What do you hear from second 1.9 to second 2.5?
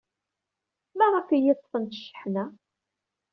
cceḥna?